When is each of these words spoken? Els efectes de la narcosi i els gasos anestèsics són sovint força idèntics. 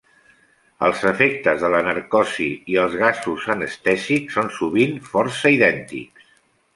Els 0.85 1.01
efectes 1.09 1.65
de 1.65 1.69
la 1.73 1.81
narcosi 1.87 2.47
i 2.75 2.79
els 2.83 2.95
gasos 3.01 3.45
anestèsics 3.57 4.39
són 4.39 4.49
sovint 4.57 4.97
força 5.11 5.53
idèntics. 5.59 6.27